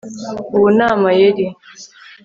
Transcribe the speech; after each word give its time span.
Ubu 0.55 0.67
ni 0.75 0.83
amayeri 0.89 1.45